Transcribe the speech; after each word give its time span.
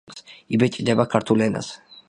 იბეჭდება 0.57 1.07
ქართულ 1.13 1.47
ენაზე. 1.51 1.81